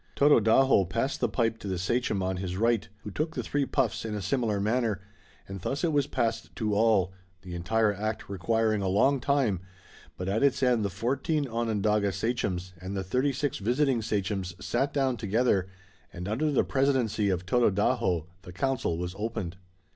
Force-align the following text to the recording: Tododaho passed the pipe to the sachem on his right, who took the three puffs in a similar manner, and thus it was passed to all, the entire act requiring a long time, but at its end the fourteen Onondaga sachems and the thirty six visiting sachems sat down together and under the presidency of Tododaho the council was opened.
Tododaho 0.15 0.83
passed 0.85 1.19
the 1.19 1.29
pipe 1.29 1.59
to 1.59 1.67
the 1.67 1.77
sachem 1.77 2.23
on 2.23 2.37
his 2.37 2.57
right, 2.57 2.89
who 3.03 3.11
took 3.11 3.35
the 3.35 3.43
three 3.43 3.67
puffs 3.67 4.03
in 4.03 4.15
a 4.15 4.19
similar 4.23 4.59
manner, 4.59 4.99
and 5.47 5.61
thus 5.61 5.83
it 5.83 5.93
was 5.93 6.07
passed 6.07 6.55
to 6.55 6.73
all, 6.73 7.13
the 7.43 7.53
entire 7.53 7.93
act 7.93 8.27
requiring 8.27 8.81
a 8.81 8.87
long 8.87 9.19
time, 9.19 9.59
but 10.17 10.27
at 10.27 10.41
its 10.41 10.63
end 10.63 10.83
the 10.83 10.89
fourteen 10.89 11.47
Onondaga 11.47 12.11
sachems 12.11 12.73
and 12.81 12.97
the 12.97 13.03
thirty 13.03 13.31
six 13.31 13.59
visiting 13.59 14.01
sachems 14.01 14.55
sat 14.59 14.91
down 14.91 15.17
together 15.17 15.67
and 16.11 16.27
under 16.27 16.51
the 16.51 16.63
presidency 16.63 17.29
of 17.29 17.45
Tododaho 17.45 18.25
the 18.41 18.51
council 18.51 18.97
was 18.97 19.13
opened. 19.19 19.55